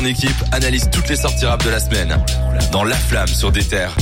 son 0.00 0.06
équipe 0.06 0.44
analyse 0.52 0.88
toutes 0.90 1.08
les 1.08 1.16
sorties 1.16 1.46
rap 1.46 1.62
de 1.64 1.70
la 1.70 1.78
semaine. 1.78 2.16
Dans 2.72 2.84
La 2.84 2.96
Flamme 2.96 3.28
sur 3.28 3.52
des 3.52 3.64
terres. 3.64 3.94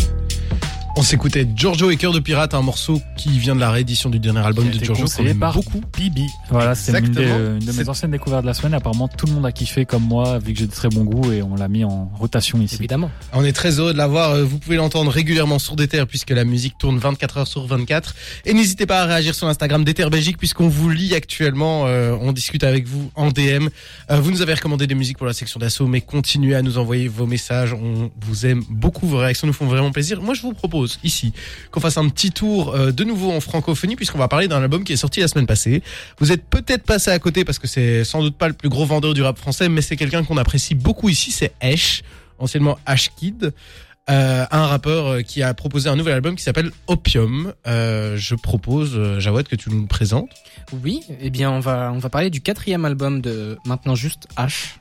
On 0.99 1.03
s'écoutait 1.03 1.47
Giorgio 1.55 1.93
et 1.93 1.97
Cœur 1.97 2.13
de 2.13 2.19
Pirate, 2.19 2.55
un 2.55 2.61
morceau 2.61 3.01
qui 3.17 3.39
vient 3.39 3.55
de 3.55 3.61
la 3.61 3.71
réédition 3.71 4.11
du 4.11 4.19
dernier 4.19 4.41
album 4.41 4.69
de 4.69 4.85
Giorgio. 4.85 5.07
C'est 5.07 5.33
par 5.33 5.55
beaucoup. 5.55 5.81
Bibi. 5.97 6.27
Voilà, 6.51 6.75
c'est 6.75 6.91
une, 6.91 7.07
une, 7.07 7.61
de 7.61 7.71
mes 7.71 7.89
anciennes 7.89 8.11
découvertes 8.11 8.43
de 8.43 8.49
la 8.49 8.55
semaine. 8.55 8.75
Apparemment, 8.75 9.07
tout 9.07 9.27
le 9.27 9.33
monde 9.35 9.47
a 9.47 9.53
kiffé 9.53 9.85
comme 9.85 10.03
moi, 10.03 10.41
vu 10.41 10.55
que 10.55 10.59
j'ai 10.59 10.67
de 10.67 10.73
très 10.73 10.89
bon 10.89 11.05
goût 11.05 11.31
et 11.31 11.41
on 11.41 11.55
l'a 11.55 11.69
mis 11.69 11.85
en 11.85 12.11
rotation 12.19 12.61
ici. 12.61 12.75
Évidemment. 12.81 13.13
On 13.33 13.45
est 13.45 13.53
très 13.53 13.79
heureux 13.79 13.93
de 13.93 13.97
l'avoir. 13.97 14.33
Euh, 14.33 14.43
vous 14.43 14.59
pouvez 14.59 14.75
l'entendre 14.75 15.13
régulièrement 15.13 15.61
sur 15.61 15.77
des 15.77 15.87
terres 15.87 16.09
puisque 16.09 16.31
la 16.31 16.45
musique 16.45 16.77
tourne 16.79 16.99
24 16.99 17.39
heures 17.39 17.47
sur 17.47 17.65
24. 17.65 18.17
Et 18.45 18.53
n'hésitez 18.53 18.87
pas 18.87 19.03
à 19.03 19.05
réagir 19.05 19.37
sur 19.37 19.47
l'Instagram 19.47 19.85
terres 19.85 20.11
Belgique 20.11 20.37
puisqu'on 20.37 20.67
vous 20.67 20.91
lit 20.91 21.15
actuellement. 21.15 21.85
Euh, 21.87 22.17
on 22.21 22.33
discute 22.33 22.65
avec 22.65 22.89
vous 22.89 23.09
en 23.15 23.29
DM. 23.29 23.69
Euh, 24.11 24.21
vous 24.21 24.33
nous 24.33 24.43
avez 24.43 24.55
recommandé 24.55 24.89
des 24.89 24.97
musiques 24.97 25.19
pour 25.19 25.29
la 25.29 25.33
section 25.33 25.61
d'assaut, 25.61 25.87
mais 25.87 26.01
continuez 26.01 26.57
à 26.57 26.63
nous 26.63 26.77
envoyer 26.77 27.07
vos 27.07 27.27
messages. 27.27 27.73
On 27.73 28.11
vous 28.21 28.47
aime 28.47 28.65
beaucoup. 28.69 29.07
Vos 29.07 29.19
réactions 29.19 29.47
nous 29.47 29.53
font 29.53 29.67
vraiment 29.67 29.93
plaisir. 29.93 30.21
Moi, 30.21 30.35
je 30.35 30.43
vous 30.43 30.55
propose 30.55 30.88
ici 31.03 31.33
qu'on 31.71 31.81
fasse 31.81 31.97
un 31.97 32.09
petit 32.09 32.31
tour 32.31 32.75
euh, 32.75 32.93
de 32.93 33.05
nouveau 33.05 33.33
en 33.33 33.41
francophonie 33.41 33.97
puisqu'on 33.97 34.19
va 34.19 34.29
parler 34.29 34.49
d'un 34.49 34.63
album 34.63 34.85
qui 34.85 34.93
est 34.93 34.97
sorti 34.97 35.21
la 35.21 35.29
semaine 35.29 35.47
passée. 35.47 35.83
Vous 36.19 36.33
êtes 36.33 36.45
peut-être 36.45 36.85
passé 36.85 37.11
à 37.11 37.19
côté 37.19 37.45
parce 37.45 37.59
que 37.59 37.67
c'est 37.67 38.05
sans 38.05 38.23
doute 38.23 38.37
pas 38.37 38.49
le 38.49 38.55
plus 38.55 38.69
gros 38.69 38.85
vendeur 38.85 39.15
du 39.15 39.23
rap 39.23 39.39
français, 39.39 39.69
mais 39.69 39.83
c'est 39.83 39.97
quelqu'un 39.97 40.25
qu'on 40.25 40.37
apprécie 40.37 40.75
beaucoup 40.75 41.09
ici, 41.09 41.31
c'est 41.31 41.53
Esh, 41.61 42.03
anciennement 42.39 42.79
Ash 42.87 43.11
Kid. 43.17 43.53
Euh, 44.11 44.47
un 44.51 44.67
rappeur 44.67 45.07
euh, 45.07 45.21
qui 45.21 45.43
a 45.43 45.53
proposé 45.53 45.91
un 45.91 45.97
nouvel 45.97 46.15
album 46.15 46.35
qui 46.35 46.43
s'appelle 46.43 46.71
Opium. 46.87 47.53
Je 47.67 48.35
propose, 48.35 49.19
Jawad, 49.19 49.47
que 49.47 49.57
tu 49.57 49.69
nous 49.71 49.83
le 49.83 49.87
présentes. 49.87 50.31
Oui, 50.83 51.03
eh 51.21 51.31
bien 51.31 51.51
on 51.51 51.61
va 51.61 51.93
on 51.95 51.99
va 51.99 52.09
parler 52.09 52.31
du 52.31 52.41
quatrième 52.41 52.85
album 52.85 53.21
de 53.21 53.59
maintenant 53.67 53.95
juste 53.95 54.27
H. 54.37 54.79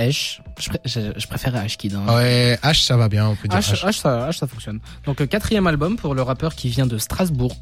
H. 0.00 0.40
Je, 0.58 0.70
je, 0.84 1.00
je 1.16 1.26
préfère 1.26 1.54
H 1.54 1.76
Kid. 1.76 1.94
Hein. 1.94 2.04
Ouais, 2.14 2.58
H 2.62 2.84
ça 2.86 2.96
va 2.96 3.08
bien, 3.08 3.28
on 3.28 3.36
peut 3.36 3.48
dire 3.48 3.58
H, 3.58 3.74
H, 3.84 3.92
ça, 4.00 4.28
H 4.30 4.38
ça 4.38 4.46
fonctionne. 4.46 4.80
Donc 5.04 5.20
euh, 5.20 5.26
quatrième 5.26 5.66
album 5.66 5.96
pour 5.96 6.14
le 6.14 6.22
rappeur 6.22 6.54
qui 6.54 6.68
vient 6.68 6.86
de 6.86 6.98
Strasbourg. 6.98 7.54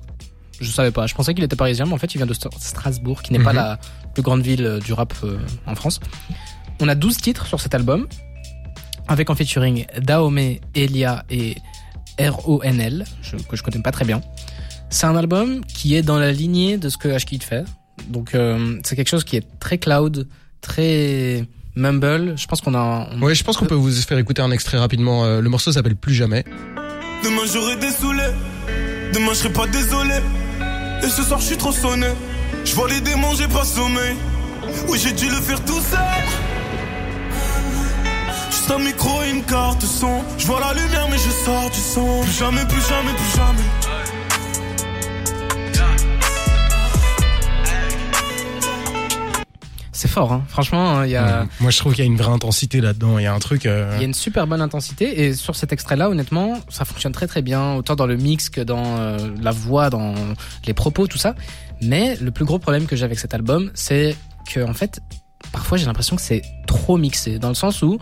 Je 0.61 0.71
savais 0.71 0.91
pas, 0.91 1.07
je 1.07 1.15
pensais 1.15 1.35
qu'il 1.35 1.45
était 1.45 1.57
parisien, 1.57 1.87
mais 1.87 1.93
en 1.93 1.99
fait 1.99 2.15
il 2.15 2.19
vient 2.19 2.27
de 2.27 2.35
Strasbourg, 2.35 3.23
qui 3.23 3.33
n'est 3.33 3.39
pas 3.39 3.51
Mhm. 3.53 3.57
la 3.57 3.79
plus 4.15 4.23
grande 4.23 4.43
ville 4.43 4.65
euh, 4.67 4.81
du 4.81 4.93
rap 4.93 5.13
euh, 5.25 5.39
en 5.67 5.75
France. 5.75 6.01
On 6.81 6.89
a 6.89 6.95
12 6.95 7.17
titres 7.19 7.47
sur 7.47 7.61
cet 7.61 7.75
album, 7.75 8.09
avec 9.07 9.31
en 9.31 9.35
featuring 9.35 9.87
Daomé, 10.01 10.61
Elia 10.75 11.25
et 11.31 11.57
RONL, 12.19 13.05
que 13.49 13.57
je 13.57 13.63
connais 13.63 13.81
pas 13.83 13.93
très 13.93 14.05
bien. 14.05 14.21
C'est 14.91 15.07
un 15.07 15.17
album 15.17 15.65
qui 15.65 15.95
est 15.95 16.03
dans 16.03 16.19
la 16.19 16.33
lignée 16.33 16.79
de 16.79 16.89
ce 16.89 16.97
que 16.97 17.09
H-Kid 17.09 17.43
fait. 17.43 17.65
Donc 18.09 18.35
euh, 18.35 18.81
c'est 18.85 18.97
quelque 18.97 19.09
chose 19.09 19.25
qui 19.25 19.37
est 19.37 19.47
très 19.61 19.79
cloud, 19.79 20.29
très 20.61 21.45
mumble. 21.79 22.35
Je 22.37 22.47
pense 22.47 22.61
qu'on 22.61 22.75
a... 22.75 23.09
on- 23.13 23.23
Ouais, 23.23 23.35
je 23.35 23.43
pense 23.45 23.57
qu'on 23.57 23.65
peut 23.67 23.75
vous 23.75 23.91
faire 23.93 24.19
écouter 24.19 24.43
un 24.43 24.51
extrait 24.51 24.77
rapidement. 24.79 25.25
Euh, 25.25 25.41
Le 25.41 25.49
morceau 25.49 25.73
s'appelle 25.73 25.97
Plus 25.97 26.15
jamais. 26.15 26.45
Demain 27.25 27.43
j'aurai 27.53 27.77
des 27.77 27.91
saoulés, 27.91 28.23
demain 29.13 29.31
je 29.31 29.39
serai 29.39 29.51
pas 29.53 29.67
désolé. 29.67 30.15
Et 31.03 31.09
ce 31.09 31.23
soir 31.23 31.41
je 31.41 31.47
suis 31.47 31.57
trop 31.57 31.73
sonné. 31.73 32.07
Je 32.65 32.75
vois 32.75 32.89
les 32.89 33.01
démons, 33.01 33.35
j'ai 33.35 33.49
pas 33.49 33.65
sommeil. 33.65 34.15
Oui, 34.89 34.99
j'ai 35.03 35.13
dû 35.13 35.27
le 35.29 35.37
faire 35.37 35.65
tout 35.65 35.81
seul. 35.81 35.99
Juste 38.51 38.71
un 38.71 38.79
micro 38.79 39.23
et 39.25 39.31
une 39.31 39.43
carte 39.45 39.83
son. 39.83 40.23
Je 40.39 40.47
vois 40.47 40.61
la 40.61 40.75
lumière, 40.75 41.09
mais 41.11 41.17
je 41.19 41.31
sors 41.45 41.71
du 41.71 41.79
son. 41.81 42.21
Plus 42.23 42.33
jamais, 42.39 42.65
plus 42.67 42.83
jamais, 42.89 43.13
plus 43.17 43.37
jamais. 43.37 43.69
C'est 49.99 50.07
fort, 50.07 50.33
hein. 50.33 50.45
franchement, 50.47 51.03
il 51.03 51.11
y 51.11 51.17
a... 51.17 51.41
Euh, 51.41 51.45
Moi, 51.59 51.73
je 51.73 51.79
trouve 51.79 51.93
qu'il 51.93 52.05
y 52.05 52.07
a 52.07 52.11
une 52.11 52.17
vraie 52.17 52.31
intensité 52.31 52.81
là-dedans. 52.81 53.19
Il 53.19 53.25
y 53.25 53.27
a 53.27 53.35
un 53.35 53.39
truc. 53.41 53.67
euh, 53.67 53.91
Il 53.97 53.99
y 53.99 54.03
a 54.03 54.07
une 54.07 54.15
super 54.15 54.47
bonne 54.47 54.61
intensité 54.63 55.25
et 55.25 55.35
sur 55.35 55.57
cet 55.57 55.73
extrait-là, 55.73 56.09
honnêtement, 56.09 56.61
ça 56.69 56.85
fonctionne 56.85 57.11
très 57.11 57.27
très 57.27 57.43
bien, 57.43 57.75
autant 57.75 57.97
dans 57.97 58.07
le 58.07 58.17
mix 58.17 58.49
que 58.49 58.61
dans 58.61 58.85
euh, 59.01 59.19
la 59.43 59.51
voix, 59.51 59.91
dans 59.91 60.15
les 60.69 60.73
propos, 60.73 61.09
tout 61.09 61.19
ça. 61.19 61.35
Mais 61.83 62.15
le 62.21 62.31
plus 62.31 62.45
gros 62.45 62.61
problème 62.61 62.87
que 62.87 62.95
j'ai 62.95 63.05
avec 63.05 63.19
cet 63.19 63.35
album, 63.35 63.73
c'est 63.75 64.15
que 64.49 64.61
en 64.61 64.73
fait, 64.73 65.01
parfois 65.51 65.79
j'ai 65.79 65.87
l'impression 65.87 66.15
que 66.15 66.23
c'est 66.23 66.43
trop 66.69 66.97
mixé, 66.97 67.41
dans 67.41 67.49
le 67.49 67.55
sens 67.57 67.83
où 67.83 67.99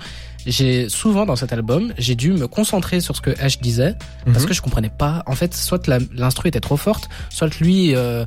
j'ai 0.46 0.88
souvent 0.88 1.26
dans 1.26 1.36
cet 1.36 1.52
album, 1.52 1.92
j'ai 1.98 2.14
dû 2.14 2.32
me 2.32 2.46
concentrer 2.46 3.00
sur 3.00 3.14
ce 3.16 3.20
que 3.20 3.30
H 3.30 3.60
disait 3.60 3.94
parce 4.24 4.40
Mhm. 4.42 4.46
que 4.46 4.54
je 4.54 4.62
comprenais 4.62 4.90
pas. 4.96 5.22
En 5.26 5.34
fait, 5.34 5.54
soit 5.54 5.86
la- 5.86 5.98
l'instru 6.14 6.48
était 6.48 6.60
trop 6.60 6.76
forte, 6.76 7.08
soit 7.30 7.48
lui 7.60 7.94
euh, 7.94 8.24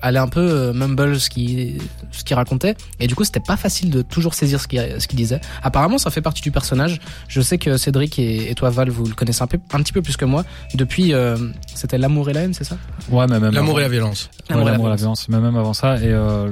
allait 0.00 0.18
un 0.18 0.28
peu 0.28 0.40
euh, 0.40 0.72
mumble 0.72 1.18
ce 1.20 1.28
qu'il 1.30 1.80
ce 2.12 2.24
qu'il 2.24 2.36
racontait, 2.36 2.76
et 3.00 3.06
du 3.06 3.14
coup 3.14 3.24
c'était 3.24 3.40
pas 3.40 3.56
facile 3.56 3.90
de 3.90 4.02
toujours 4.02 4.34
saisir 4.34 4.60
ce 4.60 4.68
qu'il 4.68 4.82
ce 4.98 5.06
qu'il 5.08 5.16
disait. 5.18 5.40
Apparemment, 5.62 5.98
ça 5.98 6.10
fait 6.10 6.22
partie 6.22 6.42
du 6.42 6.50
personnage. 6.50 7.00
Je 7.28 7.40
sais 7.40 7.58
que 7.58 7.76
Cédric 7.76 8.18
et, 8.18 8.50
et 8.50 8.54
toi 8.54 8.70
Val, 8.70 8.88
vous 8.90 9.04
le 9.04 9.14
connaissez 9.14 9.42
un 9.42 9.46
peu, 9.46 9.58
un 9.72 9.82
petit 9.82 9.92
peu 9.92 10.02
plus 10.02 10.16
que 10.16 10.24
moi. 10.24 10.44
Depuis, 10.74 11.12
euh, 11.12 11.36
c'était 11.74 11.98
l'amour 11.98 12.30
et 12.30 12.32
la 12.32 12.42
haine, 12.42 12.54
c'est 12.54 12.64
ça? 12.64 12.76
Ouais, 13.10 13.26
mais 13.28 13.40
même 13.40 13.52
L'amour 13.52 13.78
et 13.80 13.82
la 13.82 13.88
violence. 13.88 14.30
Ouais, 14.50 14.64
l'amour 14.64 14.86
et 14.86 14.90
la 14.90 14.96
violence, 14.96 15.28
mais 15.28 15.40
même 15.40 15.56
avant 15.56 15.74
ça. 15.74 15.96
Et 15.96 16.12
euh, 16.12 16.48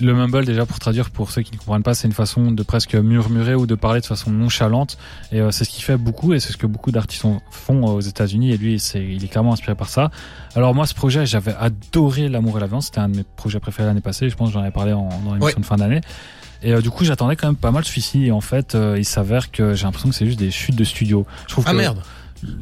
le 0.00 0.06
le 0.06 0.14
mumble, 0.14 0.44
déjà 0.44 0.66
pour 0.66 0.78
traduire 0.78 1.10
pour 1.10 1.30
ceux 1.30 1.42
qui 1.42 1.52
ne 1.52 1.56
comprennent 1.58 1.82
pas, 1.82 1.94
c'est 1.94 2.06
une 2.08 2.12
façon 2.14 2.50
de 2.50 2.62
presque 2.62 2.94
murmurer 2.94 3.54
ou 3.54 3.66
de 3.66 3.74
parler 3.74 4.00
de 4.00 4.06
façon 4.06 4.30
nonchalante. 4.30 4.55
Et 5.32 5.40
euh, 5.40 5.50
c'est 5.50 5.64
ce 5.64 5.70
qui 5.70 5.82
fait 5.82 5.96
beaucoup, 5.96 6.34
et 6.34 6.40
c'est 6.40 6.52
ce 6.52 6.56
que 6.56 6.66
beaucoup 6.66 6.90
d'artistes 6.92 7.24
ont- 7.24 7.40
font 7.50 7.88
euh, 7.88 7.92
aux 7.92 8.00
États-Unis. 8.00 8.52
Et 8.52 8.56
lui, 8.56 8.74
il 8.94 9.24
est 9.24 9.28
clairement 9.28 9.52
inspiré 9.52 9.74
par 9.74 9.88
ça. 9.88 10.10
Alors 10.54 10.74
moi, 10.74 10.86
ce 10.86 10.94
projet, 10.94 11.26
j'avais 11.26 11.54
adoré 11.58 12.28
l'amour 12.28 12.56
et 12.56 12.60
la 12.60 12.66
violence. 12.66 12.86
C'était 12.86 13.00
un 13.00 13.08
de 13.08 13.16
mes 13.18 13.24
projets 13.36 13.60
préférés 13.60 13.88
l'année 13.88 14.00
passée. 14.00 14.28
Je 14.30 14.36
pense 14.36 14.48
que 14.48 14.54
j'en 14.54 14.60
avais 14.60 14.70
parlé 14.70 14.92
en, 14.92 15.08
dans 15.24 15.34
l'émission 15.34 15.40
Ouais. 15.40 15.54
de 15.54 15.64
fin 15.66 15.76
d'année. 15.76 16.00
Et 16.62 16.72
euh, 16.72 16.80
du 16.80 16.90
coup, 16.90 17.04
j'attendais 17.04 17.36
quand 17.36 17.46
même 17.48 17.56
pas 17.56 17.70
mal 17.70 17.84
celui-ci. 17.84 18.24
Et 18.26 18.32
en 18.32 18.40
fait, 18.40 18.74
euh, 18.74 18.96
il 18.98 19.04
s'avère 19.04 19.50
que 19.50 19.74
j'ai 19.74 19.84
l'impression 19.84 20.08
que 20.08 20.14
c'est 20.14 20.26
juste 20.26 20.38
des 20.38 20.50
chutes 20.50 20.76
de 20.76 20.84
studio. 20.84 21.26
Je 21.46 21.52
trouve 21.52 21.64
Ah 21.66 21.72
que, 21.72 21.76
merde. 21.76 21.98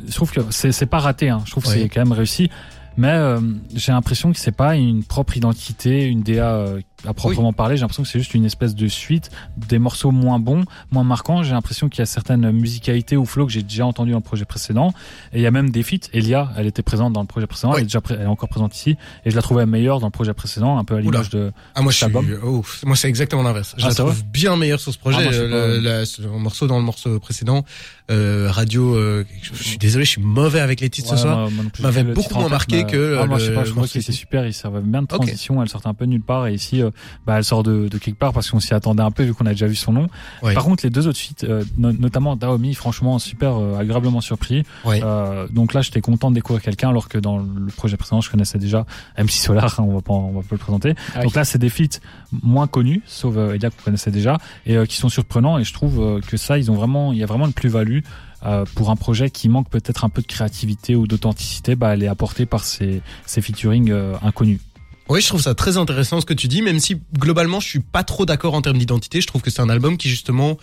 je 0.06 0.14
trouve 0.14 0.30
que 0.32 0.40
c'est 0.50 0.72
c'est 0.72 0.86
pas 0.86 0.98
raté 1.00 1.28
hein. 1.30 1.42
je 1.44 1.50
trouve 1.50 1.64
que 1.64 1.68
c'est 1.70 1.88
quand 1.88 2.00
même 2.00 2.12
réussi 2.12 2.48
mais 2.96 3.08
euh, 3.10 3.40
j'ai 3.74 3.90
l'impression 3.90 4.32
que 4.32 4.38
c'est 4.38 4.52
pas 4.54 4.76
une 4.76 5.02
propre 5.02 5.36
identité 5.36 6.04
une 6.06 6.22
DA 6.22 6.64
à 7.06 7.14
proprement 7.14 7.52
parler 7.52 7.76
j'ai 7.76 7.82
l'impression 7.82 8.02
que 8.02 8.08
c'est 8.08 8.18
juste 8.18 8.34
une 8.34 8.44
espèce 8.44 8.74
de 8.74 8.88
suite 8.88 9.30
des 9.56 9.78
morceaux 9.78 10.10
moins 10.10 10.38
bons 10.38 10.64
moins 10.90 11.04
marquants 11.04 11.42
j'ai 11.42 11.52
l'impression 11.52 11.88
qu'il 11.88 12.00
y 12.00 12.02
a 12.02 12.06
certaines 12.06 12.50
musicalités 12.50 13.16
ou 13.16 13.24
flow 13.24 13.46
que 13.46 13.52
j'ai 13.52 13.62
déjà 13.62 13.86
entendu 13.86 14.10
dans 14.12 14.18
le 14.18 14.22
projet 14.22 14.44
précédent 14.44 14.92
et 15.32 15.38
il 15.38 15.42
y 15.42 15.46
a 15.46 15.50
même 15.50 15.70
des 15.70 15.82
feats 15.82 16.08
Elia 16.12 16.50
elle 16.56 16.66
était 16.66 16.82
présente 16.82 17.12
dans 17.12 17.20
le 17.20 17.26
projet 17.26 17.46
précédent 17.46 17.70
Oui. 17.72 17.78
elle 17.78 17.82
est 17.82 17.86
déjà 17.86 18.00
elle 18.10 18.22
est 18.22 18.26
encore 18.26 18.48
présente 18.48 18.74
ici 18.76 18.96
et 19.24 19.30
je 19.30 19.36
la 19.36 19.42
trouvais 19.42 19.66
meilleure 19.66 20.00
dans 20.00 20.06
le 20.06 20.12
projet 20.12 20.32
précédent 20.34 20.78
un 20.78 20.84
peu 20.84 20.96
à 20.96 21.00
l'image 21.00 21.30
de 21.30 21.52
Ah 21.74 21.82
moi 21.82 21.92
je 21.92 21.96
suis, 21.98 22.06
oh, 22.42 22.64
moi 22.84 22.96
c'est 22.96 23.08
exactement 23.08 23.42
l'inverse. 23.42 23.74
Je 23.76 23.84
Ah, 23.84 23.88
la 23.88 23.94
trouve 23.94 24.24
bien 24.24 24.56
meilleure 24.56 24.80
sur 24.80 24.92
ce 24.92 24.98
projet. 24.98 25.18
Ah, 25.20 25.24
moi, 25.24 25.32
Euh, 25.32 25.50
pas. 25.50 25.66
le, 25.74 25.80
la- 25.80 26.06
ce 26.06 26.22
morceau 26.22 26.66
dans 26.66 26.78
le 26.78 26.84
morceau 26.84 27.18
précédent, 27.20 27.64
euh, 28.10 28.48
radio. 28.50 28.94
euh, 28.96 29.24
je, 29.42 29.54
suis 29.62 29.78
désolé, 29.78 30.04
je 30.04 30.10
suis 30.10 30.20
mauvais 30.22 30.60
avec 30.60 30.80
les 30.80 30.90
titres 30.90 31.10
Ouais, 31.12 31.16
ce 31.16 31.22
soir. 31.22 31.48
m'avait 31.80 32.02
beaucoup 32.04 32.34
moins 32.38 32.48
marqué 32.48 32.84
que, 32.84 33.18
Ah, 33.20 33.26
moi, 33.26 33.38
je 33.38 33.46
sais 33.46 33.54
pas, 33.54 33.64
je 33.64 33.72
morceau 33.72 33.92
qu'il 33.92 34.00
était 34.00 34.12
super, 34.12 34.46
il 34.46 34.52
servait 34.54 34.80
bien 34.80 35.02
de 35.02 35.06
transition, 35.06 35.62
elle 35.62 35.68
sortait 35.68 35.88
un 35.88 35.94
peu 35.94 36.04
nulle 36.04 36.22
part, 36.22 36.46
et 36.46 36.54
ici, 36.54 36.82
euh, 36.82 36.90
bah, 37.26 37.36
elle 37.38 37.44
sort 37.44 37.62
de, 37.62 37.88
de 37.88 37.98
quelque 37.98 38.18
part 38.18 38.32
parce 38.32 38.50
qu'on 38.50 38.60
s'y 38.60 38.74
attendait 38.74 39.02
un 39.02 39.10
peu 39.10 39.22
vu 39.22 39.34
qu'on 39.34 39.46
a 39.46 39.50
déjà 39.50 39.66
vu 39.66 39.74
son 39.74 39.92
nom. 39.92 40.08
Ouais. 40.42 40.54
Par 40.54 40.64
contre, 40.64 40.84
les 40.84 40.90
deux 40.90 41.06
autres 41.08 41.18
feats, 41.18 41.44
euh, 41.44 41.64
no- 41.78 41.92
notamment 41.92 42.36
Daomi, 42.36 42.74
franchement, 42.74 43.18
super 43.18 43.56
euh, 43.56 43.78
agréablement 43.78 44.20
surpris. 44.20 44.64
Ouais. 44.84 45.00
Euh, 45.02 45.46
donc 45.48 45.74
là, 45.74 45.80
j'étais 45.82 46.00
content 46.00 46.30
de 46.30 46.34
découvrir 46.36 46.62
quelqu'un, 46.62 46.88
alors 46.90 47.08
que 47.08 47.18
dans 47.18 47.38
le 47.38 47.66
projet 47.76 47.96
précédent, 47.96 48.20
je 48.20 48.30
connaissais 48.30 48.58
déjà 48.58 48.86
MC 49.18 49.30
Solar, 49.30 49.78
hein, 49.80 49.84
on 49.86 49.94
va 49.94 50.00
pas, 50.02 50.12
on 50.14 50.32
va 50.32 50.40
pas 50.40 50.46
le 50.52 50.58
présenter. 50.58 50.94
Ah 51.14 51.18
oui. 51.18 51.22
Donc 51.24 51.34
là, 51.34 51.44
c'est 51.44 51.58
des 51.58 51.68
feats 51.70 52.00
moins 52.42 52.66
connus, 52.66 53.02
sauf 53.06 53.34
euh, 53.36 53.54
Elia 53.54 53.70
qu'on 53.70 53.82
connaissait 53.84 54.10
déjà, 54.10 54.38
et 54.66 54.76
euh, 54.76 54.86
qui 54.86 54.96
sont 54.96 55.08
surprenants, 55.08 55.58
et 55.58 55.64
je 55.64 55.72
trouve 55.72 56.00
euh, 56.00 56.20
que 56.20 56.36
ça, 56.36 56.58
ils 56.58 56.70
ont 56.70 56.74
vraiment, 56.74 57.12
il 57.12 57.18
y 57.18 57.22
a 57.22 57.26
vraiment 57.26 57.46
une 57.46 57.52
plus-value. 57.52 58.00
euh, 58.46 58.64
pour 58.74 58.90
un 58.90 58.96
projet 58.96 59.30
qui 59.30 59.48
manque 59.48 59.70
peut-être 59.70 60.04
un 60.04 60.10
peu 60.10 60.20
de 60.20 60.26
créativité 60.26 60.96
ou 60.96 61.06
d'authenticité, 61.06 61.76
bah, 61.76 61.94
elle 61.94 62.02
est 62.02 62.08
apportée 62.08 62.44
par 62.44 62.62
ces, 62.62 63.00
ces 63.24 63.40
featuring 63.40 63.90
euh, 63.90 64.14
inconnus. 64.22 64.60
Oui, 65.08 65.20
je 65.20 65.28
trouve 65.28 65.42
ça 65.42 65.54
très 65.54 65.76
intéressant 65.76 66.20
ce 66.20 66.26
que 66.26 66.32
tu 66.32 66.48
dis, 66.48 66.62
même 66.62 66.80
si 66.80 67.00
globalement 67.18 67.60
je 67.60 67.68
suis 67.68 67.80
pas 67.80 68.04
trop 68.04 68.24
d'accord 68.24 68.54
en 68.54 68.62
termes 68.62 68.78
d'identité. 68.78 69.20
Je 69.20 69.26
trouve 69.26 69.42
que 69.42 69.50
c'est 69.50 69.60
un 69.60 69.68
album 69.68 69.98
qui 69.98 70.08
justement 70.08 70.56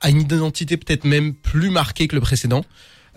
a 0.00 0.10
une 0.10 0.20
identité 0.20 0.76
peut-être 0.76 1.04
même 1.04 1.34
plus 1.34 1.70
marquée 1.70 2.06
que 2.06 2.14
le 2.14 2.20
précédent. 2.20 2.64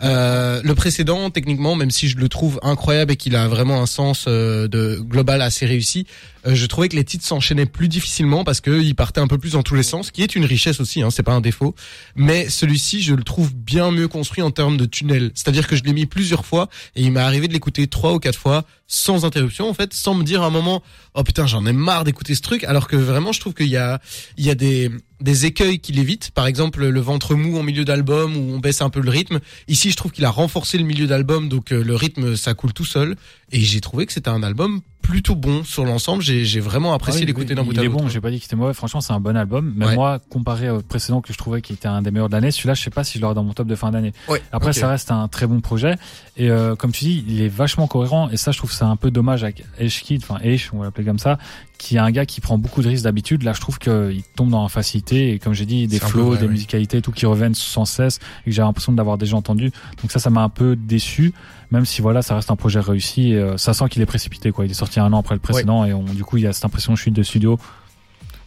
Euh, 0.03 0.61
le 0.63 0.73
précédent, 0.73 1.29
techniquement, 1.29 1.75
même 1.75 1.91
si 1.91 2.07
je 2.07 2.17
le 2.17 2.27
trouve 2.27 2.59
incroyable 2.63 3.11
et 3.11 3.15
qu'il 3.15 3.35
a 3.35 3.47
vraiment 3.47 3.81
un 3.81 3.85
sens 3.85 4.25
euh, 4.27 4.67
de 4.67 4.99
global 4.99 5.41
assez 5.41 5.67
réussi, 5.67 6.07
euh, 6.45 6.55
je 6.55 6.65
trouvais 6.65 6.89
que 6.89 6.95
les 6.95 7.03
titres 7.03 7.25
s'enchaînaient 7.25 7.65
plus 7.65 7.87
difficilement 7.87 8.43
parce 8.43 8.61
qu'ils 8.61 8.95
partaient 8.95 9.21
un 9.21 9.27
peu 9.27 9.37
plus 9.37 9.53
dans 9.53 9.63
tous 9.63 9.75
les 9.75 9.83
sens, 9.83 10.11
qui 10.11 10.23
est 10.23 10.35
une 10.35 10.45
richesse 10.45 10.79
aussi, 10.79 11.01
hein, 11.01 11.09
c'est 11.09 11.23
pas 11.23 11.33
un 11.33 11.41
défaut. 11.41 11.75
Mais 12.15 12.49
celui-ci, 12.49 13.01
je 13.01 13.13
le 13.13 13.23
trouve 13.23 13.53
bien 13.53 13.91
mieux 13.91 14.07
construit 14.07 14.41
en 14.41 14.51
termes 14.51 14.77
de 14.77 14.85
tunnel. 14.85 15.31
C'est-à-dire 15.35 15.67
que 15.67 15.75
je 15.75 15.83
l'ai 15.83 15.93
mis 15.93 16.05
plusieurs 16.05 16.45
fois 16.45 16.69
et 16.95 17.03
il 17.03 17.11
m'est 17.11 17.19
arrivé 17.19 17.47
de 17.47 17.53
l'écouter 17.53 17.87
trois 17.87 18.13
ou 18.13 18.19
quatre 18.19 18.39
fois 18.39 18.65
sans 18.87 19.23
interruption, 19.23 19.69
en 19.69 19.73
fait, 19.73 19.93
sans 19.93 20.13
me 20.15 20.23
dire 20.23 20.43
à 20.43 20.47
un 20.47 20.49
moment, 20.49 20.83
oh 21.13 21.23
putain, 21.23 21.47
j'en 21.47 21.65
ai 21.65 21.71
marre 21.71 22.03
d'écouter 22.03 22.35
ce 22.35 22.41
truc, 22.41 22.65
alors 22.65 22.89
que 22.89 22.97
vraiment, 22.97 23.31
je 23.31 23.39
trouve 23.39 23.53
qu'il 23.53 23.69
y 23.69 23.77
a, 23.77 24.01
il 24.35 24.45
y 24.45 24.49
a 24.49 24.55
des, 24.55 24.91
des 25.21 25.45
écueils 25.45 25.79
qui 25.79 25.93
l'évitent. 25.93 26.31
Par 26.31 26.45
exemple, 26.45 26.85
le 26.85 26.99
ventre 26.99 27.35
mou 27.35 27.57
en 27.57 27.63
milieu 27.63 27.85
d'album 27.85 28.35
où 28.35 28.53
on 28.53 28.59
baisse 28.59 28.81
un 28.81 28.89
peu 28.89 28.99
le 28.99 29.09
rythme. 29.09 29.39
Ici, 29.69 29.91
je 29.91 29.95
trouve 29.95 30.11
qu'il 30.11 30.25
a 30.25 30.29
renforcé 30.29 30.77
le 30.77 30.83
milieu 30.83 31.07
d'album, 31.07 31.47
donc 31.47 31.71
euh, 31.71 31.81
le 31.81 31.95
rythme, 31.95 32.35
ça 32.35 32.53
coule 32.53 32.73
tout 32.73 32.83
seul. 32.83 33.15
Et 33.53 33.61
j'ai 33.61 33.79
trouvé 33.79 34.05
que 34.05 34.11
c'était 34.11 34.29
un 34.29 34.43
album 34.43 34.81
plutôt 35.01 35.35
bon 35.35 35.63
sur 35.63 35.83
l'ensemble. 35.85 36.21
J'ai 36.23 36.59
vraiment 36.59 36.93
apprécié 36.93 37.19
Ah 37.19 37.23
oui, 37.23 37.27
l'écouter 37.27 37.55
d'un 37.55 37.63
bout 37.63 37.71
Il 37.73 37.79
à 37.79 37.83
est 37.83 37.85
l'autre. 37.87 37.97
bon, 38.03 38.07
j'ai 38.09 38.21
pas 38.21 38.31
dit 38.31 38.37
que 38.37 38.43
c'était 38.43 38.55
mauvais. 38.55 38.73
Franchement, 38.73 39.01
c'est 39.01 39.13
un 39.13 39.19
bon 39.19 39.35
album. 39.35 39.73
Mais 39.75 39.85
Ouais. 39.87 39.95
moi, 39.95 40.19
comparé 40.29 40.69
au 40.69 40.81
précédent 40.81 41.21
que 41.21 41.33
je 41.33 41.37
trouvais 41.37 41.61
qui 41.61 41.73
était 41.73 41.87
un 41.87 42.01
des 42.01 42.11
meilleurs 42.11 42.29
de 42.29 42.33
l'année, 42.35 42.51
celui-là, 42.51 42.73
je 42.73 42.81
sais 42.81 42.89
pas 42.89 43.03
si 43.03 43.17
je 43.17 43.21
l'aurai 43.23 43.35
dans 43.35 43.43
mon 43.43 43.53
top 43.53 43.67
de 43.67 43.75
fin 43.75 43.91
d'année. 43.91 44.13
Ouais, 44.29 44.41
Après, 44.51 44.73
ça 44.73 44.87
reste 44.89 45.11
un 45.11 45.27
très 45.27 45.47
bon 45.47 45.59
projet. 45.61 45.95
Et 46.37 46.49
euh, 46.49 46.75
comme 46.75 46.91
tu 46.91 47.03
dis, 47.05 47.25
il 47.27 47.41
est 47.41 47.47
vachement 47.49 47.87
cohérent. 47.87 48.29
Et 48.29 48.37
ça, 48.37 48.51
je 48.51 48.57
trouve 48.57 48.71
c'est 48.71 48.83
un 48.85 48.95
peu 48.95 49.11
dommage 49.11 49.43
avec 49.43 49.63
Ash 49.79 50.01
Kid, 50.03 50.21
enfin 50.23 50.39
Ash, 50.43 50.71
on 50.73 50.79
va 50.79 50.85
l'appeler 50.85 51.05
comme 51.05 51.19
ça, 51.19 51.37
qui 51.77 51.95
est 51.95 51.99
un 51.99 52.11
gars 52.11 52.25
qui 52.25 52.39
prend 52.41 52.57
beaucoup 52.57 52.81
de 52.81 52.87
risques 52.87 53.03
d'habitude. 53.03 53.43
Là, 53.43 53.53
je 53.53 53.59
trouve 53.61 53.79
qu'il 53.79 54.23
tombe 54.35 54.49
dans 54.49 54.63
la 54.63 54.69
facilité. 54.69 55.33
Et 55.33 55.39
comme 55.39 55.53
j'ai 55.53 55.65
dit, 55.65 55.87
des 55.87 55.99
flows, 55.99 56.29
vrai, 56.29 56.37
des 56.37 56.45
oui. 56.45 56.51
musicalités, 56.51 57.01
tout 57.01 57.11
qui 57.11 57.25
reviennent 57.25 57.55
sans 57.55 57.85
cesse. 57.85 58.19
Et 58.45 58.49
que 58.51 58.55
j'ai 58.55 58.61
l'impression 58.61 58.93
d'avoir 58.93 59.17
déjà 59.17 59.35
entendu. 59.35 59.71
Donc 60.01 60.11
ça, 60.11 60.19
ça 60.19 60.29
m'a 60.29 60.41
un 60.41 60.49
peu 60.49 60.75
déçu. 60.75 61.33
Même 61.71 61.85
si 61.85 62.01
voilà, 62.01 62.21
ça 62.21 62.35
reste 62.35 62.51
un 62.51 62.55
projet 62.55 62.79
réussi. 62.79 63.31
Et, 63.31 63.35
euh, 63.37 63.57
ça 63.57 63.73
sent 63.73 63.85
qu'il 63.89 64.01
est 64.01 64.05
précipité, 64.05 64.51
quoi. 64.51 64.65
Il 64.65 64.71
est 64.71 64.75
sorti 64.75 64.99
un 64.99 65.11
an 65.13 65.19
après 65.19 65.35
le 65.35 65.39
précédent. 65.39 65.85
Et 65.85 65.93
on, 65.93 66.03
du 66.03 66.23
coup, 66.23 66.37
il 66.37 66.43
y 66.43 66.47
a 66.47 66.53
cette 66.53 66.65
impression 66.65 66.93
de 66.93 66.97
chute 66.97 67.13
de 67.13 67.23
studio. 67.23 67.57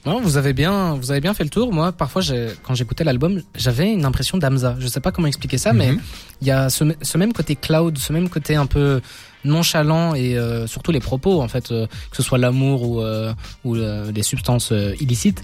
Non, 0.07 0.21
vous 0.21 0.37
avez 0.37 0.53
bien, 0.53 0.95
vous 0.97 1.11
avez 1.11 1.23
bien 1.23 1.33
fait 1.33 1.45
le 1.45 1.49
tour. 1.51 1.73
Moi, 1.73 1.91
parfois, 1.93 2.21
quand 2.63 2.75
j'écoutais 2.75 3.05
l'album, 3.05 3.41
j'avais 3.57 3.91
une 3.91 4.05
impression 4.05 4.37
d'Amza. 4.37 4.77
Je 4.79 4.87
sais 4.87 5.01
pas 5.01 5.13
comment 5.13 5.29
expliquer 5.29 5.57
ça, 5.57 5.73
mais 5.73 5.93
Mhm. 5.93 6.01
il 6.43 6.47
y 6.47 6.51
a 6.51 6.69
ce, 6.69 6.85
ce 7.01 7.17
même 7.17 7.33
côté 7.33 7.57
cloud, 7.57 7.97
ce 7.97 8.13
même 8.13 8.29
côté 8.29 8.55
un 8.55 8.67
peu 8.67 9.01
nonchalant 9.47 10.15
et 10.15 10.37
euh, 10.37 10.67
surtout 10.67 10.93
les 10.93 11.01
propos, 11.01 11.41
en 11.41 11.49
fait, 11.49 11.71
euh, 11.71 11.87
que 12.11 12.17
ce 12.19 12.23
soit 12.23 12.37
l'amour 12.37 12.83
ou, 12.87 13.01
euh, 13.01 13.33
ou 13.65 13.75
les 13.75 14.23
substances 14.23 14.75
illicites. 15.01 15.43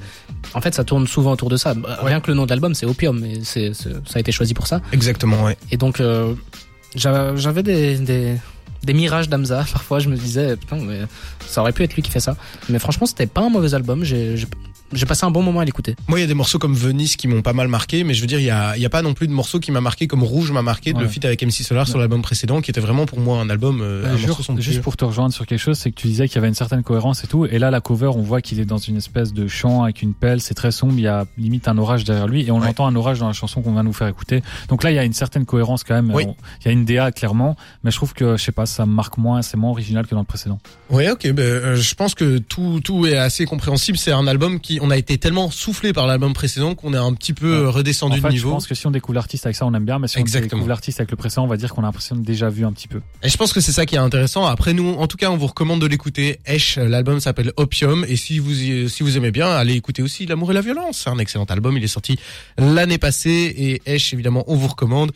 En 0.52 0.60
fait, 0.60 0.74
ça 0.74 0.84
tourne 0.84 1.06
souvent 1.06 1.32
autour 1.32 1.48
de 1.48 1.56
ça. 1.56 1.72
Bah, 1.72 1.98
Rien 2.02 2.20
que 2.20 2.28
le 2.30 2.34
nom 2.34 2.44
de 2.44 2.50
l'album, 2.50 2.74
c'est 2.74 2.84
Opium, 2.84 3.24
et 3.24 3.40
c'est, 3.44 3.72
ça 3.72 3.88
a 4.14 4.18
été 4.18 4.30
choisi 4.32 4.52
pour 4.52 4.66
ça. 4.66 4.82
Exactement, 4.92 5.42
ouais. 5.44 5.56
Et 5.70 5.78
donc, 5.78 6.02
j'avais 6.94 7.62
des, 7.62 8.36
des 8.82 8.92
mirages 8.92 9.28
d'Amza. 9.28 9.64
Parfois, 9.72 9.98
je 9.98 10.08
me 10.08 10.16
disais, 10.16 10.56
putain, 10.56 10.76
mais 10.76 11.00
ça 11.46 11.60
aurait 11.60 11.72
pu 11.72 11.82
être 11.82 11.94
lui 11.94 12.02
qui 12.02 12.10
fait 12.10 12.20
ça. 12.20 12.36
Mais 12.68 12.78
franchement, 12.78 13.06
c'était 13.06 13.26
pas 13.26 13.42
un 13.42 13.50
mauvais 13.50 13.74
album. 13.74 14.04
J'ai 14.04 14.36
j'ai- 14.92 15.06
passé 15.06 15.24
un 15.26 15.30
bon 15.30 15.42
moment 15.42 15.60
à 15.60 15.64
l'écouter. 15.64 15.96
Moi, 16.08 16.18
il 16.18 16.22
y 16.22 16.24
a 16.24 16.28
des 16.28 16.34
morceaux 16.34 16.58
comme 16.58 16.74
Venise 16.74 17.16
qui 17.16 17.26
m'ont 17.28 17.42
pas 17.42 17.52
mal 17.52 17.68
marqué, 17.68 18.04
mais 18.04 18.14
je 18.14 18.20
veux 18.20 18.26
dire, 18.26 18.38
il 18.38 18.44
y 18.46 18.50
a, 18.50 18.76
il 18.76 18.82
y 18.82 18.86
a 18.86 18.90
pas 18.90 19.02
non 19.02 19.14
plus 19.14 19.26
de 19.26 19.32
morceaux 19.32 19.58
qui 19.60 19.72
m'a 19.72 19.80
marqué 19.80 20.06
comme 20.06 20.22
Rouge 20.22 20.52
m'a 20.52 20.62
marqué 20.62 20.92
de 20.92 20.98
le 20.98 21.06
Ouais. 21.06 21.10
feat 21.10 21.24
avec 21.24 21.42
MC 21.42 21.62
Solar 21.64 21.86
sur 21.86 21.96
Ouais. 21.96 22.00
l'album 22.02 22.22
précédent, 22.22 22.60
qui 22.60 22.70
était 22.70 22.80
vraiment 22.80 23.06
pour 23.06 23.18
moi 23.20 23.40
un 23.40 23.50
album, 23.50 23.80
euh, 23.80 24.04
un 24.04 24.14
Euh, 24.16 24.26
morceau 24.26 24.54
juste, 24.58 24.82
pour 24.82 24.96
te 24.96 25.04
rejoindre 25.04 25.32
sur 25.34 25.46
quelque 25.46 25.58
chose, 25.58 25.78
c'est 25.78 25.90
que 25.90 25.96
tu 26.00 26.06
disais 26.06 26.28
qu'il 26.28 26.36
y 26.36 26.38
avait 26.38 26.48
une 26.48 26.54
certaine 26.54 26.82
cohérence 26.82 27.24
et 27.24 27.26
tout. 27.26 27.46
Et 27.46 27.58
là, 27.58 27.70
la 27.70 27.80
cover, 27.80 28.10
on 28.14 28.22
voit 28.22 28.40
qu'il 28.40 28.60
est 28.60 28.64
dans 28.64 28.78
une 28.78 28.96
espèce 28.96 29.32
de 29.32 29.48
champ 29.48 29.82
avec 29.84 30.02
une 30.02 30.14
pelle. 30.14 30.40
C'est 30.40 30.54
très 30.54 30.70
sombre. 30.70 30.94
Il 30.96 31.00
y 31.02 31.06
a 31.08 31.24
limite 31.38 31.68
un 31.68 31.76
orage 31.78 32.04
derrière 32.04 32.26
lui. 32.28 32.46
Et 32.46 32.50
on 32.50 32.60
Ouais. 32.60 32.68
entend 32.68 32.86
un 32.86 32.94
orage 32.96 33.18
dans 33.18 33.26
la 33.26 33.32
chanson 33.32 33.62
qu'on 33.62 33.72
va 33.72 33.82
nous 33.82 33.92
faire 33.92 34.08
écouter. 34.08 34.42
Donc 34.68 34.82
là, 34.84 34.90
il 34.90 34.94
y 34.94 34.98
a 34.98 35.04
une 35.04 35.12
certaine 35.12 35.44
cohérence 35.46 35.84
quand 35.84 35.94
même. 35.94 36.10
Oui. 36.14 36.24
Il 36.60 36.66
y 36.66 36.68
a 36.68 36.72
une 36.72 36.84
DA 36.84 37.10
clairement. 37.12 37.56
Mais 37.84 37.90
je 37.90 37.96
trouve 37.96 38.12
que, 38.14 38.36
je 38.36 38.42
sais 38.42 38.52
pas, 38.52 38.66
ça 38.66 38.86
me 38.86 38.92
marque 38.92 39.18
moins. 39.18 39.42
C'est 39.42 39.56
moins 39.56 39.70
original 39.70 40.06
que 40.06 40.14
dans 40.14 40.20
le 40.20 40.26
précédent. 40.26 40.58
Ouais, 40.90 41.10
ok. 41.10 41.30
Ben, 41.32 41.42
euh, 41.42 41.76
je 41.76 41.94
pense 41.94 42.14
que 42.14 42.38
tout 42.38 42.80
tout 42.82 43.06
est 43.06 43.16
assez 43.16 43.44
compréhensible. 43.44 43.98
C'est 43.98 44.12
un 44.12 44.26
album 44.26 44.60
qui, 44.60 44.79
on 44.80 44.90
a 44.90 44.96
été 44.96 45.18
tellement 45.18 45.50
soufflé 45.50 45.92
par 45.92 46.06
l'album 46.06 46.32
précédent 46.32 46.74
qu'on 46.74 46.94
est 46.94 46.98
un 46.98 47.12
petit 47.14 47.32
peu 47.32 47.64
Ouais. 47.64 47.70
redescendu 47.70 48.18
en 48.18 48.22
fait, 48.22 48.28
de 48.28 48.30
je 48.32 48.36
niveau. 48.36 48.50
pense 48.50 48.66
que 48.66 48.74
si 48.74 48.86
on 48.86 48.90
découvre 48.90 49.14
l'artiste 49.16 49.46
avec 49.46 49.56
ça, 49.56 49.66
on 49.66 49.74
aime 49.74 49.84
bien. 49.84 49.98
Mais 49.98 50.08
si 50.08 50.18
on 50.18 50.22
découvre 50.24 50.68
l'artiste 50.68 51.00
avec 51.00 51.10
le 51.10 51.16
précédent, 51.16 51.44
on 51.44 51.48
va 51.48 51.56
dire 51.56 51.74
qu'on 51.74 51.82
a 51.82 51.86
l'impression 51.86 52.16
de 52.16 52.22
déjà 52.22 52.48
vu 52.48 52.64
un 52.64 52.72
petit 52.72 52.88
peu. 52.88 53.00
Et 53.22 53.28
je 53.28 53.36
pense 53.36 53.52
que 53.52 53.60
c'est 53.60 53.72
ça 53.72 53.86
qui 53.86 53.94
est 53.94 53.98
intéressant. 53.98 54.46
Après, 54.46 54.72
nous, 54.72 54.94
en 54.94 55.06
tout 55.06 55.16
cas, 55.16 55.30
on 55.30 55.36
vous 55.36 55.46
recommande 55.46 55.80
de 55.80 55.86
l'écouter. 55.86 56.38
Esh, 56.46 56.76
l'album 56.76 57.20
s'appelle 57.20 57.52
Opium. 57.56 58.04
Et 58.08 58.16
si 58.16 58.38
vous 58.38 58.54
si 58.88 59.02
vous 59.02 59.16
aimez 59.16 59.30
bien, 59.30 59.48
allez 59.48 59.74
écouter 59.74 60.02
aussi 60.02 60.26
L'amour 60.26 60.50
et 60.52 60.54
la 60.54 60.60
violence. 60.62 61.00
C'est 61.04 61.10
un 61.10 61.18
excellent 61.18 61.44
album. 61.44 61.76
Il 61.76 61.84
est 61.84 61.88
sorti 61.88 62.18
l'année 62.58 62.98
passée. 62.98 63.54
Et 63.56 63.82
Esh, 63.94 64.12
évidemment, 64.14 64.44
on 64.46 64.56
vous 64.56 64.68
recommande. 64.68 65.12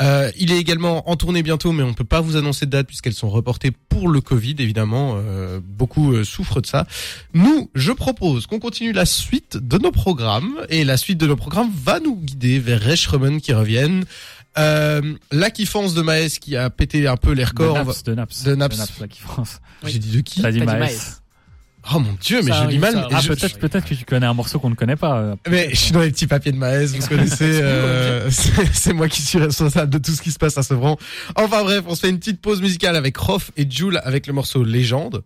Euh, 0.00 0.30
il 0.38 0.52
est 0.52 0.58
également 0.58 1.08
en 1.10 1.16
tournée 1.16 1.42
bientôt, 1.42 1.72
mais 1.72 1.82
on 1.82 1.94
peut 1.94 2.04
pas 2.04 2.20
vous 2.20 2.36
annoncer 2.36 2.66
de 2.66 2.70
date 2.70 2.86
puisqu'elles 2.86 3.14
sont 3.14 3.30
reportées 3.30 3.70
pour 3.88 4.08
le 4.08 4.20
Covid, 4.20 4.56
évidemment. 4.58 5.14
Euh, 5.16 5.60
beaucoup 5.62 6.12
euh, 6.12 6.24
souffrent 6.24 6.60
de 6.60 6.66
ça. 6.66 6.86
Nous, 7.34 7.70
je 7.74 7.92
propose 7.92 8.46
qu'on 8.46 8.58
continue 8.58 8.92
la 8.92 9.05
suite 9.06 9.56
de 9.56 9.78
nos 9.78 9.92
programmes. 9.92 10.54
Et 10.68 10.84
la 10.84 10.96
suite 10.96 11.18
de 11.18 11.26
nos 11.26 11.36
programmes 11.36 11.70
va 11.84 12.00
nous 12.00 12.16
guider 12.16 12.58
vers 12.58 12.82
Reschremen 12.82 13.40
qui 13.40 13.52
reviennent. 13.52 14.04
Euh, 14.58 15.00
la 15.32 15.50
kiffance 15.50 15.94
de 15.94 16.02
Maes 16.02 16.38
qui 16.40 16.56
a 16.56 16.70
pété 16.70 17.06
un 17.06 17.16
peu 17.16 17.32
les 17.32 17.44
De 17.44 17.48
records. 17.48 17.76
On 17.76 17.84
va- 17.84 17.84
Naps, 17.84 18.02
de 18.04 18.14
Naps. 18.14 18.42
De 18.44 18.54
Naps. 18.54 19.00
là, 19.00 19.06
qui 19.08 19.20
France. 19.20 19.60
Oui. 19.84 19.90
J'ai 19.92 19.98
dit 19.98 20.10
de 20.16 20.20
qui 20.20 20.40
T'as 20.42 20.50
dit 20.50 20.60
Maes. 20.60 21.20
Oh 21.94 22.00
mon 22.00 22.14
dieu, 22.20 22.40
mais 22.42 22.50
Ça 22.50 22.54
j'ai 22.54 22.60
du 22.62 22.66
arrive, 22.66 22.80
mal. 22.80 22.92
ça. 22.94 23.08
Ah, 23.12 23.20
je- 23.20 23.28
peut-être, 23.28 23.58
peut-être 23.60 23.84
que 23.88 23.94
tu 23.94 24.04
connais 24.04 24.26
un 24.26 24.34
morceau 24.34 24.58
qu'on 24.58 24.70
ne 24.70 24.74
connaît 24.74 24.96
pas. 24.96 25.18
euh, 25.20 25.36
Mais 25.48 25.68
je 25.70 25.76
suis 25.76 25.92
dans 25.92 26.00
les 26.00 26.10
petits 26.10 26.26
papiers 26.26 26.50
de 26.50 26.56
Maes, 26.56 26.86
vous 26.86 27.06
connaissez. 27.06 27.60
euh, 27.62 28.28
c'est 28.30 28.74
c'est 28.74 28.92
moi 28.92 29.08
qui 29.08 29.22
suis 29.22 29.38
responsable 29.38 29.90
de 29.92 29.98
tout 29.98 30.10
ce 30.10 30.20
qui 30.20 30.32
se 30.32 30.38
passe 30.38 30.58
à 30.58 30.64
Sevran. 30.64 30.96
Enfin 31.36 31.62
bref, 31.62 31.84
on 31.86 31.94
se 31.94 32.00
fait 32.00 32.08
une 32.10 32.18
petite 32.18 32.40
pause 32.40 32.60
musicale 32.60 32.96
avec 32.96 33.16
Rof 33.16 33.52
et 33.56 33.70
Jules 33.70 34.00
avec 34.02 34.26
le 34.26 34.32
morceau 34.32 34.64
Légende, 34.64 35.22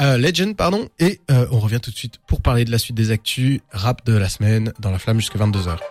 euh, 0.00 0.16
Legend 0.18 0.56
pardon, 0.56 0.88
et 0.98 1.20
euh, 1.30 1.46
on 1.50 1.58
revient 1.58 1.80
tout 1.80 1.90
de 1.90 1.96
suite 1.96 2.18
pour 2.26 2.40
parler 2.42 2.64
de 2.64 2.70
la 2.70 2.78
suite 2.78 2.96
des 2.96 3.10
actus 3.10 3.60
rap 3.70 4.04
de 4.06 4.16
la 4.16 4.28
semaine 4.28 4.72
dans 4.80 4.90
la 4.90 4.98
flamme 4.98 5.20
jusqu'à 5.20 5.38
22 5.38 5.60
h 5.60 5.90